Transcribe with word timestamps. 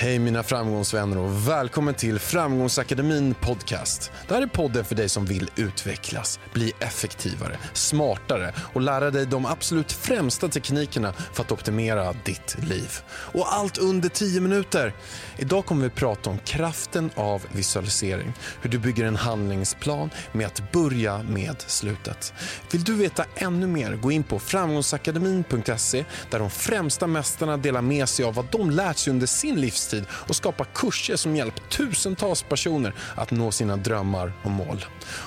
Hej 0.00 0.18
mina 0.18 0.42
framgångsvänner 0.42 1.18
och 1.18 1.48
välkommen 1.48 1.94
till 1.94 2.18
Framgångsakademin 2.18 3.34
podcast. 3.34 4.12
Det 4.28 4.34
här 4.34 4.42
är 4.42 4.46
podden 4.46 4.84
för 4.84 4.94
dig 4.94 5.08
som 5.08 5.24
vill 5.24 5.50
utvecklas, 5.56 6.40
bli 6.52 6.72
effektivare, 6.78 7.58
smartare 7.72 8.52
och 8.72 8.80
lära 8.80 9.10
dig 9.10 9.26
de 9.26 9.46
absolut 9.46 9.92
främsta 9.92 10.48
teknikerna 10.48 11.12
för 11.12 11.42
att 11.42 11.52
optimera 11.52 12.12
ditt 12.24 12.56
liv. 12.68 12.98
Och 13.08 13.54
allt 13.54 13.78
under 13.78 14.08
10 14.08 14.40
minuter. 14.40 14.94
Idag 15.38 15.66
kommer 15.66 15.82
vi 15.82 15.90
prata 15.90 16.30
om 16.30 16.38
kraften 16.38 17.10
av 17.14 17.42
visualisering. 17.52 18.32
Hur 18.62 18.70
du 18.70 18.78
bygger 18.78 19.04
en 19.04 19.16
handlingsplan 19.16 20.10
med 20.32 20.46
att 20.46 20.72
börja 20.72 21.22
med 21.22 21.56
slutet. 21.66 22.32
Vill 22.70 22.84
du 22.84 22.94
veta 22.94 23.24
ännu 23.34 23.66
mer, 23.66 23.96
gå 23.96 24.12
in 24.12 24.22
på 24.22 24.38
framgångsakademin.se 24.38 26.04
där 26.30 26.38
de 26.38 26.50
främsta 26.50 27.06
mästarna 27.06 27.56
delar 27.56 27.82
med 27.82 28.08
sig 28.08 28.24
av 28.24 28.34
vad 28.34 28.46
de 28.50 28.70
lärt 28.70 28.96
sig 28.96 29.10
under 29.10 29.26
sin 29.26 29.60
livstid 29.60 29.89
och 30.10 30.36
skapa 30.36 30.64
kurser 30.64 31.16
som 31.16 31.36
hjälpt 31.36 31.70
tusentals 31.70 32.42
personer 32.42 32.94
att 33.16 33.30
nå 33.30 33.50
sina 33.50 33.76
drömmar 33.76 34.32
och 34.42 34.50
mål. 34.50 34.84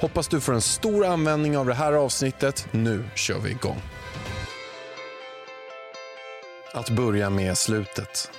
Hoppas 0.00 0.28
du 0.28 0.40
får 0.40 0.52
en 0.52 0.60
stor 0.60 1.06
användning 1.06 1.58
av 1.58 1.66
det 1.66 1.74
här 1.74 1.92
avsnittet. 1.92 2.66
Nu 2.70 3.04
kör 3.14 3.38
vi 3.38 3.50
igång. 3.50 3.82
Att 6.72 6.90
börja 6.90 7.30
med 7.30 7.58
slutet. 7.58 8.30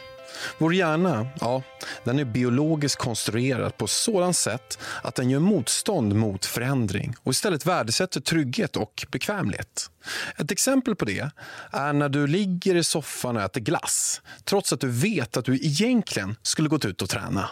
Vår 0.57 0.73
hjärna, 0.73 1.27
ja, 1.39 1.63
den 2.03 2.19
är 2.19 2.25
biologiskt 2.25 2.99
konstruerad 2.99 3.77
på 3.77 3.87
sådant 3.87 4.35
sätt 4.35 4.79
att 5.03 5.15
den 5.15 5.29
gör 5.29 5.39
motstånd 5.39 6.15
mot 6.15 6.45
förändring 6.45 7.15
och 7.23 7.31
istället 7.31 7.65
värdesätter 7.65 8.21
trygghet 8.21 8.77
och 8.77 9.05
bekvämlighet. 9.11 9.89
Ett 10.37 10.51
exempel 10.51 10.95
på 10.95 11.05
det 11.05 11.29
är 11.71 11.93
när 11.93 12.09
du 12.09 12.27
ligger 12.27 12.75
i 12.75 12.83
soffan 12.83 13.37
och 13.37 13.43
äter 13.43 13.61
glass 13.61 14.21
trots 14.43 14.73
att 14.73 14.79
du 14.79 14.89
vet 14.89 15.37
att 15.37 15.45
du 15.45 15.55
egentligen 15.55 16.35
skulle 16.41 16.69
gått 16.69 16.85
ut 16.85 17.01
och 17.01 17.09
träna. 17.09 17.49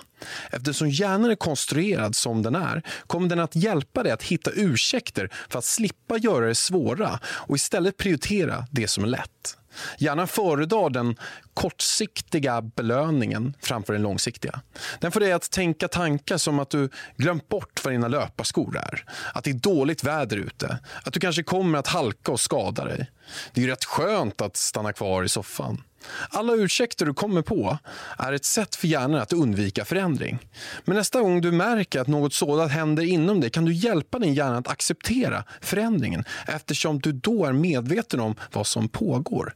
Eftersom 0.51 0.89
hjärnan 0.89 1.31
är 1.31 1.35
konstruerad 1.35 2.15
som 2.15 2.41
den 2.41 2.55
är 2.55 2.81
kommer 3.07 3.29
den 3.29 3.39
att 3.39 3.55
hjälpa 3.55 4.03
dig 4.03 4.11
att 4.11 4.23
hitta 4.23 4.51
ursäkter 4.51 5.29
för 5.49 5.59
att 5.59 5.65
slippa 5.65 6.17
göra 6.17 6.45
det 6.45 6.55
svåra 6.55 7.19
och 7.25 7.55
istället 7.55 7.97
prioritera 7.97 8.67
det 8.71 8.87
som 8.87 9.03
är 9.03 9.07
lätt. 9.07 9.57
Hjärnan 9.97 10.27
föredrar 10.27 10.89
den 10.89 11.15
kortsiktiga 11.53 12.61
belöningen 12.61 13.53
framför 13.61 13.93
den 13.93 14.01
långsiktiga. 14.01 14.61
Den 14.99 15.11
får 15.11 15.19
dig 15.19 15.31
att 15.31 15.51
tänka 15.51 15.87
tankar 15.87 16.37
som 16.37 16.59
att 16.59 16.69
du 16.69 16.89
glömt 17.17 17.49
bort 17.49 17.81
vad 17.83 17.93
dina 17.93 18.07
löparskor 18.07 18.77
är. 18.77 19.05
Att 19.33 19.43
det 19.43 19.49
är 19.49 19.53
dåligt 19.53 20.03
väder 20.03 20.37
ute. 20.37 20.79
Att 21.03 21.13
du 21.13 21.19
kanske 21.19 21.43
kommer 21.43 21.79
att 21.79 21.87
halka 21.87 22.31
och 22.31 22.39
skada 22.39 22.85
dig. 22.85 23.11
Det 23.53 23.61
är 23.61 23.65
ju 23.65 23.71
rätt 23.71 23.85
skönt 23.85 24.41
att 24.41 24.57
stanna 24.57 24.93
kvar 24.93 25.23
i 25.23 25.29
soffan. 25.29 25.83
Alla 26.29 26.53
ursäkter 26.53 27.05
du 27.05 27.13
kommer 27.13 27.41
på 27.41 27.77
är 28.17 28.33
ett 28.33 28.45
sätt 28.45 28.75
för 28.75 28.87
hjärnan 28.87 29.21
att 29.21 29.33
undvika 29.33 29.85
förändring. 29.85 30.39
Men 30.85 30.95
nästa 30.95 31.21
gång 31.21 31.41
du 31.41 31.51
märker 31.51 31.99
att 31.99 32.07
något 32.07 32.33
sådant 32.33 32.71
händer 32.71 33.03
inom 33.03 33.41
dig 33.41 33.49
kan 33.49 33.65
du 33.65 33.73
hjälpa 33.73 34.19
din 34.19 34.33
hjärna 34.33 34.57
att 34.57 34.67
acceptera 34.67 35.43
förändringen 35.61 36.23
eftersom 36.47 36.99
du 36.99 37.11
då 37.11 37.45
är 37.45 37.53
medveten 37.53 38.19
om 38.19 38.35
vad 38.51 38.67
som 38.67 38.89
pågår. 38.89 39.53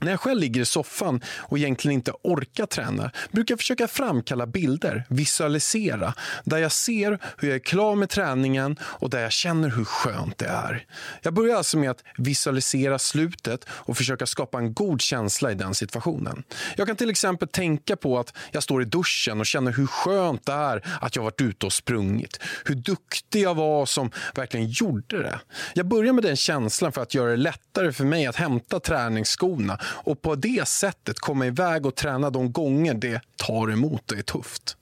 När 0.00 0.10
jag 0.10 0.20
själv 0.20 0.40
ligger 0.40 0.60
i 0.60 0.64
soffan 0.64 1.20
och 1.26 1.58
egentligen 1.58 1.94
inte 1.94 2.12
orkar 2.22 2.66
träna 2.66 3.10
brukar 3.30 3.52
jag 3.52 3.58
försöka 3.58 3.88
framkalla 3.88 4.46
bilder, 4.46 5.04
visualisera, 5.08 6.14
där 6.44 6.58
jag 6.58 6.72
ser 6.72 7.18
hur 7.38 7.48
jag 7.48 7.54
är 7.54 7.58
klar 7.58 7.94
med 7.94 8.08
träningen 8.08 8.76
och 8.82 9.10
där 9.10 9.20
jag 9.20 9.32
känner 9.32 9.68
hur 9.68 9.84
skönt 9.84 10.38
det 10.38 10.46
är. 10.46 10.86
Jag 11.22 11.34
börjar 11.34 11.56
alltså 11.56 11.78
med 11.78 11.90
att 11.90 12.04
visualisera 12.16 12.98
slutet 12.98 13.64
och 13.68 13.96
försöka 13.96 14.26
skapa 14.26 14.58
en 14.58 14.74
god 14.74 15.00
känsla 15.00 15.52
i 15.52 15.54
den 15.54 15.74
situationen. 15.74 16.42
Jag 16.76 16.86
kan 16.86 16.96
till 16.96 17.10
exempel 17.10 17.48
tänka 17.48 17.96
på 17.96 18.18
att 18.18 18.34
jag 18.52 18.62
står 18.62 18.82
i 18.82 18.84
duschen 18.84 19.40
och 19.40 19.46
känner 19.46 19.72
hur 19.72 19.86
skönt 19.86 20.46
det 20.46 20.52
är 20.52 20.98
att 21.00 21.16
jag 21.16 21.22
varit 21.22 21.40
ute 21.40 21.66
och 21.66 21.72
sprungit. 21.72 22.40
Hur 22.64 22.74
duktig 22.74 23.42
jag 23.42 23.54
var 23.54 23.86
som 23.86 24.10
verkligen 24.34 24.68
gjorde 24.68 25.22
det. 25.22 25.40
Jag 25.74 25.86
börjar 25.86 26.12
med 26.12 26.24
den 26.24 26.36
känslan 26.36 26.92
för 26.92 27.02
att 27.02 27.14
göra 27.14 27.30
det 27.30 27.36
lättare 27.36 27.92
för 27.92 28.04
mig 28.04 28.26
att 28.26 28.36
hämta 28.36 28.80
träningsskor 28.80 29.57
skorna 29.58 29.78
och 29.82 30.22
på 30.22 30.34
det 30.34 30.68
sättet 30.68 31.18
komma 31.18 31.46
iväg 31.46 31.86
och 31.86 31.94
träna 31.94 32.30
de 32.30 32.52
gånger 32.52 32.94
det 32.94 33.20
tar 33.36 33.72
emot 33.72 34.12
och 34.12 34.18
är 34.18 34.22
tufft. 34.22 34.76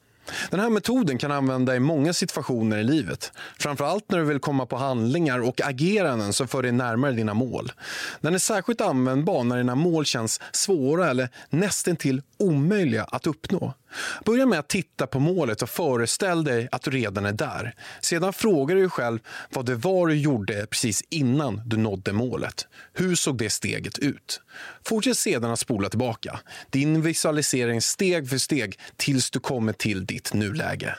Den 0.51 0.61
här 0.61 0.71
metoden 0.71 1.19
kan 1.19 1.33
använda 1.33 1.77
i 1.77 1.81
många 1.81 2.13
situationer 2.13 2.79
i 2.79 2.85
livet. 2.85 3.33
Framförallt 3.59 4.11
när 4.11 4.19
du 4.19 4.25
vill 4.25 4.39
komma 4.39 4.67
på 4.67 4.77
handlingar 4.77 5.39
och 5.39 5.61
ageranden 5.61 6.33
som 6.33 6.49
för 6.49 6.63
dig 6.63 6.73
närmare 6.73 7.13
dina 7.13 7.35
mål. 7.35 7.73
Den 8.21 8.35
är 8.35 8.39
särskilt 8.39 8.81
användbar 8.81 9.45
när 9.45 9.57
dina 9.57 9.75
mål 9.75 10.05
känns 10.05 10.41
svåra 10.53 11.11
eller 11.11 11.29
nästintill 11.51 12.23
omöjliga 12.39 13.05
att 13.05 13.27
uppnå. 13.27 13.75
Börja 14.25 14.47
med 14.47 14.59
att 14.59 14.69
titta 14.69 15.07
på 15.07 15.21
målet 15.21 15.63
och 15.63 15.71
föreställ 15.71 16.45
dig 16.45 16.69
att 16.73 16.83
du 16.83 16.91
redan 16.91 17.27
är 17.27 17.33
där. 17.33 17.75
Sedan 18.01 18.33
frågar 18.33 18.75
du 18.75 18.81
dig 18.81 18.91
själv 18.91 19.19
vad 19.51 19.67
det 19.67 19.75
var 19.75 20.07
du 20.07 20.15
gjorde 20.15 20.67
precis 20.67 21.03
innan 21.11 21.63
du 21.67 21.77
nådde 21.77 22.13
målet. 22.13 22.67
Hur 22.93 23.15
såg 23.15 23.39
det 23.39 23.51
steget 23.51 23.99
ut? 23.99 24.41
Fortsätt 24.85 25.19
sedan 25.19 25.51
att 25.51 25.61
spola 25.61 25.89
tillbaka 25.89 26.41
din 26.71 27.03
visualisering 27.03 27.81
steg 27.81 28.29
för 28.29 28.39
steg 28.39 28.79
tills 28.97 29.31
du 29.31 29.41
kommer 29.41 29.73
till 29.73 30.07
ditt 30.07 30.35
nuläge. 30.35 30.97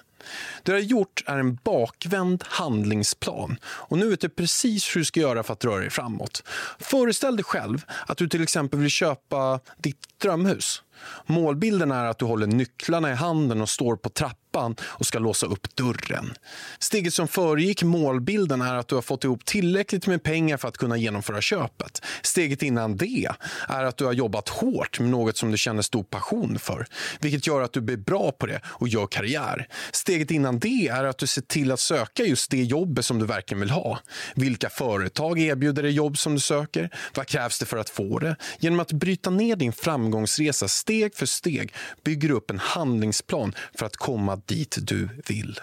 Det 0.64 0.72
du 0.72 0.72
har 0.72 0.80
gjort 0.80 1.24
är 1.26 1.38
en 1.38 1.56
bakvänd 1.56 2.44
handlingsplan 2.48 3.58
och 3.64 3.98
nu 3.98 4.10
vet 4.10 4.22
du 4.22 4.30
precis 4.30 4.96
hur 4.96 5.02
du 5.02 5.06
ska 5.06 5.20
göra 5.20 5.44
för 5.44 5.54
att 5.54 5.66
röra 5.66 5.80
dig 5.80 5.90
framåt. 5.90 6.44
Föreställ 6.80 7.36
dig 7.36 7.44
själv 7.44 7.86
att 8.08 8.18
du 8.18 8.30
till 8.30 8.44
exempel 8.44 8.80
vill 8.80 8.90
köpa 8.90 9.60
ditt 9.78 10.20
drömhus. 10.22 10.84
Målbilden 11.26 11.92
är 11.92 12.06
att 12.06 12.20
du 12.20 12.26
håller 12.26 12.48
nycklarna 12.48 13.12
i 13.12 13.14
handen 13.14 13.62
och 13.62 13.70
står 13.70 13.96
på 13.96 14.10
trappan 14.10 14.76
och 14.82 15.06
ska 15.06 15.20
låsa 15.20 15.46
upp 15.46 15.76
dörren. 15.76 16.34
Steget 16.80 17.14
som 17.14 17.28
föregick 17.28 17.84
målbilden 17.84 18.62
är 18.62 18.76
att 18.76 18.88
du 18.88 18.96
har 18.96 19.02
fått 19.02 19.24
ihop 19.24 19.46
tillräckligt 19.46 20.08
med 20.08 20.24
pengar 20.24 20.58
för 20.58 20.68
att 20.68 20.78
kunna 20.78 20.98
genomföra 20.98 21.42
köpet. 21.42 22.02
Steget 22.22 22.64
innan 22.64 22.98
det 22.98 23.28
är 23.68 23.84
att 23.84 23.98
du 23.98 24.06
har 24.06 24.14
jobbat 24.14 24.50
hårt 24.50 25.00
med 25.00 25.10
något 25.10 25.38
som 25.38 25.52
du 25.52 25.58
känner 25.58 25.82
stor 25.82 26.04
passion 26.04 26.60
för, 26.60 26.86
vilket 27.20 27.48
gör 27.48 27.62
att 27.62 27.74
du 27.74 27.82
blir 27.82 27.98
bra 27.98 28.32
på 28.32 28.46
det 28.46 28.62
och 28.66 28.88
gör 28.88 29.08
karriär. 29.08 29.68
Steget 29.92 30.32
innan 30.32 30.60
det 30.60 30.88
är 30.88 31.04
att 31.04 31.18
du 31.18 31.28
ser 31.28 31.42
till 31.42 31.72
att 31.72 31.80
söka 31.80 32.24
just 32.24 32.52
det 32.52 32.64
jobbet 32.64 33.06
som 33.06 33.20
du 33.20 33.26
verkligen 33.26 33.60
vill 33.60 33.70
ha. 33.70 34.00
Vilka 34.36 34.70
företag 34.70 35.40
erbjuder 35.40 35.84
det 35.84 35.92
jobb 35.92 36.18
som 36.18 36.34
du 36.34 36.40
söker? 36.40 36.90
Vad 37.16 37.28
krävs 37.28 37.60
det 37.60 37.66
för 37.66 37.78
att 37.78 37.90
få 37.90 38.20
det? 38.20 38.36
Genom 38.60 38.80
att 38.80 38.92
bryta 38.92 39.30
ner 39.30 39.56
din 39.56 39.74
framgångsresa 39.74 40.68
steg 40.88 41.16
för 41.16 41.26
steg 41.26 41.74
bygger 42.04 42.28
du 42.30 42.36
upp 42.36 42.52
en 42.52 42.60
handlingsplan 42.60 43.56
för 43.74 43.86
att 43.86 43.98
komma 43.98 44.42
dit 44.46 44.78
du 44.82 45.10
vill. 45.28 45.60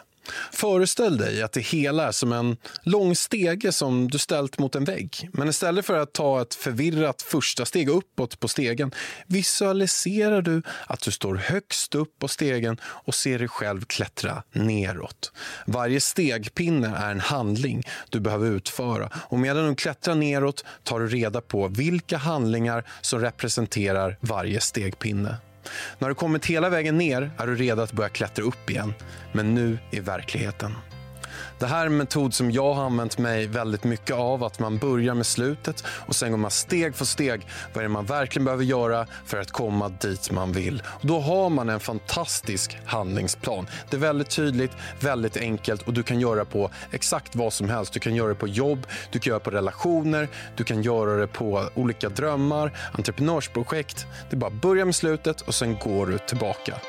Föreställ 0.52 1.16
dig 1.16 1.42
att 1.42 1.52
det 1.52 1.60
hela 1.60 2.08
är 2.08 2.12
som 2.12 2.32
en 2.32 2.56
lång 2.82 3.16
stege 3.16 3.72
som 3.72 4.10
du 4.10 4.18
ställt 4.18 4.58
mot 4.58 4.74
en 4.74 4.84
vägg. 4.84 5.28
Men 5.32 5.48
istället 5.48 5.86
för 5.86 5.98
att 5.98 6.12
ta 6.12 6.42
ett 6.42 6.54
förvirrat 6.54 7.22
första 7.22 7.64
steg 7.64 7.88
uppåt 7.88 8.40
på 8.40 8.48
stegen 8.48 8.92
visualiserar 9.26 10.42
du 10.42 10.62
att 10.86 11.00
du 11.00 11.10
står 11.10 11.34
högst 11.34 11.94
upp 11.94 12.18
på 12.18 12.28
stegen 12.28 12.80
och 12.82 13.14
ser 13.14 13.38
dig 13.38 13.48
själv 13.48 13.84
klättra 13.84 14.42
neråt. 14.52 15.32
Varje 15.66 16.00
stegpinne 16.00 16.96
är 16.96 17.10
en 17.10 17.20
handling 17.20 17.82
du 18.10 18.20
behöver 18.20 18.50
utföra 18.50 19.10
och 19.14 19.38
medan 19.38 19.68
du 19.68 19.74
klättrar 19.74 20.14
neråt 20.14 20.64
tar 20.82 21.00
du 21.00 21.08
reda 21.08 21.40
på 21.40 21.68
vilka 21.68 22.16
handlingar 22.16 22.84
som 23.00 23.20
representerar 23.20 24.18
varje 24.20 24.60
stegpinne. 24.60 25.36
När 25.98 26.08
du 26.08 26.14
kommit 26.14 26.46
hela 26.46 26.68
vägen 26.68 26.98
ner 26.98 27.30
är 27.38 27.46
du 27.46 27.54
redo 27.54 27.82
att 27.82 27.92
börja 27.92 28.08
klättra 28.08 28.44
upp 28.44 28.70
igen. 28.70 28.94
Men 29.32 29.54
nu 29.54 29.78
är 29.90 30.00
verkligheten. 30.00 30.74
Det 31.58 31.66
här 31.66 31.82
är 31.82 31.86
en 31.86 31.96
metod 31.96 32.34
som 32.34 32.50
jag 32.50 32.74
har 32.74 32.84
använt 32.84 33.18
mig 33.18 33.46
väldigt 33.46 33.84
mycket 33.84 34.16
av. 34.16 34.44
Att 34.44 34.58
man 34.58 34.78
börjar 34.78 35.14
med 35.14 35.26
slutet 35.26 35.84
och 35.86 36.16
sen 36.16 36.30
går 36.30 36.38
man 36.38 36.50
steg 36.50 36.94
för 36.94 37.04
steg. 37.04 37.46
Vad 37.72 37.84
är 37.84 37.88
det 37.88 37.92
man 37.92 38.06
verkligen 38.06 38.44
behöver 38.44 38.64
göra 38.64 39.06
för 39.26 39.40
att 39.40 39.50
komma 39.50 39.88
dit 39.88 40.30
man 40.30 40.52
vill? 40.52 40.82
Och 40.86 41.06
då 41.06 41.20
har 41.20 41.50
man 41.50 41.68
en 41.68 41.80
fantastisk 41.80 42.78
handlingsplan. 42.84 43.66
Det 43.90 43.96
är 43.96 44.00
väldigt 44.00 44.30
tydligt, 44.30 44.72
väldigt 45.00 45.36
enkelt 45.36 45.82
och 45.82 45.92
du 45.92 46.02
kan 46.02 46.20
göra 46.20 46.44
på 46.44 46.70
exakt 46.90 47.36
vad 47.36 47.52
som 47.52 47.68
helst. 47.68 47.92
Du 47.92 48.00
kan 48.00 48.14
göra 48.14 48.28
det 48.28 48.34
på 48.34 48.48
jobb, 48.48 48.86
du 49.10 49.18
kan 49.18 49.30
göra 49.30 49.38
det 49.38 49.44
på 49.44 49.50
relationer, 49.50 50.28
du 50.56 50.64
kan 50.64 50.82
göra 50.82 51.16
det 51.16 51.26
på 51.26 51.68
olika 51.74 52.08
drömmar, 52.08 52.72
entreprenörsprojekt. 52.92 54.06
Det 54.30 54.36
är 54.36 54.40
bara 54.40 54.50
att 54.50 54.62
börja 54.62 54.84
med 54.84 54.94
slutet 54.94 55.40
och 55.40 55.54
sen 55.54 55.76
går 55.84 56.06
du 56.06 56.18
tillbaka. 56.18 56.80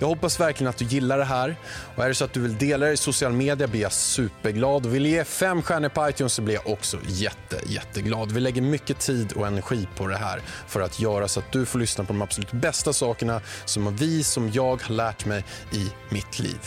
Jag 0.00 0.08
hoppas 0.08 0.40
verkligen 0.40 0.70
att 0.70 0.76
du 0.76 0.84
gillar 0.84 1.18
det 1.18 1.24
här. 1.24 1.56
Och 1.96 2.04
är 2.04 2.08
det 2.08 2.14
så 2.14 2.24
att 2.24 2.32
du 2.32 2.40
vill 2.40 2.58
dela 2.58 2.86
det 2.86 2.92
i 2.92 2.96
social 2.96 3.32
media 3.32 3.68
blir 3.68 3.80
jag 3.80 3.92
superglad. 3.92 4.86
Vill 4.86 5.02
du 5.02 5.08
ge 5.08 5.24
fem 5.24 5.62
stjärnor 5.62 5.88
på 5.88 6.08
iTunes 6.08 6.32
så 6.32 6.42
blir 6.42 6.54
jag 6.54 6.66
också 6.66 6.98
jätte, 7.06 7.56
jätteglad. 7.66 8.32
Vi 8.32 8.40
lägger 8.40 8.62
mycket 8.62 8.98
tid 8.98 9.32
och 9.32 9.46
energi 9.46 9.88
på 9.96 10.06
det 10.06 10.16
här 10.16 10.40
för 10.66 10.80
att 10.80 11.00
göra 11.00 11.28
så 11.28 11.40
att 11.40 11.52
du 11.52 11.66
får 11.66 11.78
lyssna 11.78 12.04
på 12.04 12.12
de 12.12 12.22
absolut 12.22 12.52
bästa 12.52 12.92
sakerna 12.92 13.40
som 13.64 13.96
vi, 13.96 14.22
som 14.22 14.50
jag, 14.52 14.82
har 14.82 14.94
lärt 14.94 15.24
mig 15.24 15.44
i 15.72 15.90
mitt 16.08 16.38
liv. 16.38 16.58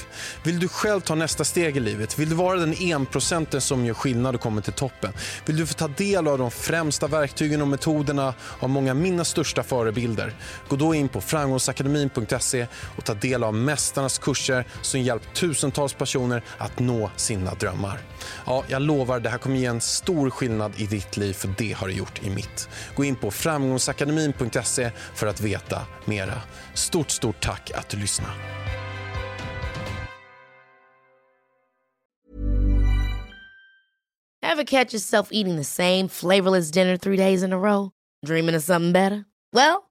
Vill 0.44 0.60
du 0.60 0.68
själv 0.68 1.02
ta 1.02 1.16
nästa 1.16 1.44
steg 1.44 1.78
i 1.78 1.80
livet? 1.80 2.20
Vill 2.20 2.30
du 2.30 2.36
vara 2.36 2.60
den 2.60 2.74
enprocenten 2.74 3.62
som 3.62 3.86
gör 3.86 3.94
skillnad 3.94 4.36
och 4.36 4.42
kommer 4.42 4.62
till 4.62 4.74
toppen? 4.74 5.14
Vill 5.46 5.58
du 5.58 5.66
få 5.66 5.74
ta 5.74 5.88
del 5.88 6.28
av 6.28 6.38
de 6.38 6.52
främsta 6.52 7.08
verktygen 7.08 7.62
och 7.62 7.68
metoderna 7.68 8.34
av 8.60 8.70
många 8.70 8.92
av 8.92 8.98
mina 8.98 9.26
största 9.26 9.64
förebilder? 9.64 10.36
Gå 10.68 10.76
då 10.76 10.96
in 10.96 11.10
på 11.10 11.22
framgångsakademin.se 11.22 12.68
och 12.98 13.06
ta 13.06 13.14
del 13.22 13.44
av 13.44 13.54
mästarnas 13.54 14.18
kurser 14.18 14.68
som 14.82 15.02
hjälpt 15.02 15.36
tusentals 15.36 15.94
personer 15.94 16.44
att 16.58 16.80
nå 16.80 17.12
sina 17.16 17.54
drömmar. 17.54 18.00
Ja, 18.46 18.64
jag 18.68 18.82
lovar, 18.82 19.20
det 19.20 19.30
här 19.30 19.38
kommer 19.38 19.58
ge 19.58 19.66
en 19.66 19.82
stor 19.82 20.30
skillnad 20.30 20.74
i 20.78 20.86
ditt 20.86 21.18
liv 21.18 21.34
för 21.34 21.54
det 21.58 21.72
har 21.72 21.88
det 21.88 21.94
gjort 21.94 22.24
i 22.24 22.30
mitt. 22.30 22.70
Gå 22.96 23.04
in 23.04 23.16
på 23.16 23.32
framgångsakademin.se 23.32 24.92
för 25.14 25.28
att 25.28 25.42
veta 25.42 25.82
mera. 26.06 26.42
Stort, 26.74 27.12
stort 27.12 27.42
tack 27.44 27.72
att 27.76 27.90
du 27.90 27.98
lyssnade. 27.98 28.34
Have 34.52 34.66
catch 34.66 34.94
yourself 34.94 35.30
eating 35.32 35.56
the 35.56 35.64
same 35.64 36.08
flavorless 36.10 36.72
dinner 36.72 36.98
three 36.98 37.16
days 37.16 37.44
in 37.44 37.54
a 37.54 37.58
row? 37.58 37.92
Dreaming 38.26 38.56
of 38.56 38.64
something 38.64 38.92
better? 38.92 39.26
Well, 39.54 39.91